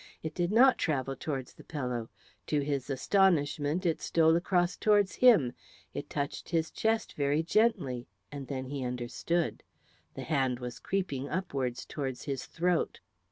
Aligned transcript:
It 0.23 0.33
did 0.33 0.51
not 0.51 0.79
travel 0.79 1.15
towards 1.15 1.53
the 1.53 1.63
pillow; 1.63 2.09
to 2.47 2.61
his 2.61 2.89
astonishment 2.89 3.85
it 3.85 4.01
stole 4.01 4.35
across 4.35 4.75
towards 4.75 5.17
him, 5.17 5.53
it 5.93 6.09
touched 6.09 6.49
his 6.49 6.71
chest 6.71 7.13
very 7.13 7.43
gently, 7.43 8.07
and 8.31 8.47
then 8.47 8.65
he 8.65 8.83
understood. 8.83 9.61
The 10.15 10.23
hand 10.23 10.57
was 10.59 10.79
creeping 10.79 11.29
upwards 11.29 11.85
towards 11.85 12.23
his 12.25 12.47
throat. 12.47 12.99